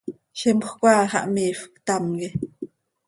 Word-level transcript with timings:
Zimjöc 0.39 0.81
áa 0.91 1.03
xah 1.11 1.27
miifp, 1.33 1.61
ctam 1.77 2.03
quih. 2.17 2.35